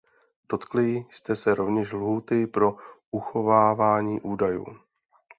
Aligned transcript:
Dotkli 0.49 1.05
jste 1.09 1.35
se 1.35 1.55
rovněž 1.55 1.91
lhůty 1.93 2.47
pro 2.47 2.75
uchovávání 3.11 4.21
údajů. 4.21 4.65